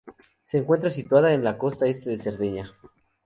Se 0.41 0.57
encuentra 0.57 0.89
situada 0.89 1.31
en 1.31 1.43
la 1.43 1.59
costa 1.59 1.85
este 1.85 2.09
de 2.09 2.17
Cerdeña. 2.17 2.73